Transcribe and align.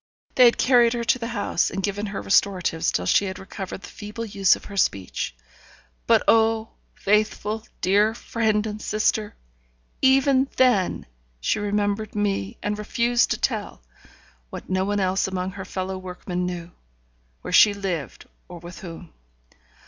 They 0.33 0.45
had 0.45 0.57
carried 0.57 0.93
her 0.93 1.03
to 1.03 1.19
the 1.19 1.27
house, 1.27 1.69
and 1.69 1.83
given 1.83 2.07
her 2.07 2.23
restoratives 2.23 2.91
till 2.91 3.05
she 3.05 3.25
had 3.25 3.37
recovered 3.37 3.83
the 3.83 3.89
feeble 3.89 4.25
use 4.25 4.55
of 4.55 4.65
her 4.65 4.75
speech. 4.75 5.35
But, 6.07 6.23
oh, 6.27 6.69
faithful, 6.95 7.67
dear 7.81 8.15
friend 8.15 8.65
and 8.65 8.81
sister! 8.81 9.35
even 10.01 10.49
then 10.57 11.05
she 11.39 11.59
remembered 11.59 12.15
me, 12.15 12.57
and 12.63 12.79
refused 12.79 13.29
to 13.29 13.37
tell 13.37 13.83
(what 14.49 14.67
no 14.71 14.85
one 14.85 14.99
else 14.99 15.27
among 15.27 15.51
her 15.51 15.65
fellow 15.65 15.99
workmen 15.99 16.47
knew), 16.47 16.71
where 17.43 17.53
she 17.53 17.71
lived 17.71 18.25
or 18.47 18.57
with 18.57 18.79
whom. 18.79 19.13